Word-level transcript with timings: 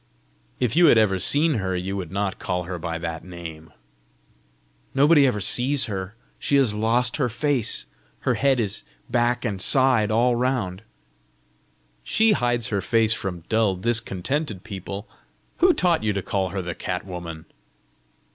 "If 0.59 0.75
you 0.75 0.87
had 0.87 0.97
ever 0.97 1.19
seen 1.19 1.59
her, 1.59 1.75
you 1.75 1.95
would 1.95 2.09
not 2.11 2.39
call 2.39 2.63
her 2.63 2.79
by 2.79 2.97
that 2.97 3.23
name!" 3.23 3.71
"Nobody 4.95 5.27
ever 5.27 5.39
sees 5.39 5.85
her: 5.85 6.15
she 6.39 6.55
has 6.55 6.73
lost 6.73 7.17
her 7.17 7.29
face! 7.29 7.85
Her 8.21 8.33
head 8.33 8.59
is 8.59 8.83
back 9.11 9.45
and 9.45 9.61
side 9.61 10.09
all 10.09 10.35
round." 10.35 10.81
"She 12.03 12.31
hides 12.31 12.69
her 12.69 12.81
face 12.81 13.13
from 13.13 13.43
dull, 13.47 13.75
discontented 13.75 14.63
people! 14.63 15.07
Who 15.57 15.71
taught 15.71 16.03
you 16.03 16.13
to 16.13 16.23
call 16.23 16.49
her 16.49 16.63
the 16.63 16.73
cat 16.73 17.05
woman?" 17.05 17.45